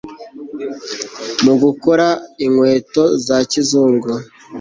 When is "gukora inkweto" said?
1.63-3.03